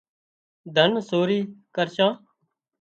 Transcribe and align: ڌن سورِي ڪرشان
ڌن 0.75 0.91
سورِي 1.09 1.39
ڪرشان 1.75 2.11